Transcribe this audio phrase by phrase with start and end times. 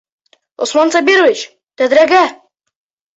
[0.65, 1.43] Усман Сабирович,
[1.83, 2.23] тәҙрәгә!